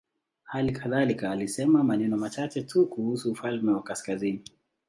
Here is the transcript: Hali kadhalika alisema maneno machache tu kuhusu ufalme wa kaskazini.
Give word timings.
Hali 0.43 0.71
kadhalika 0.71 1.31
alisema 1.31 1.83
maneno 1.83 2.17
machache 2.17 2.61
tu 2.61 2.85
kuhusu 2.85 3.31
ufalme 3.31 3.71
wa 3.71 3.83
kaskazini. 3.83 4.43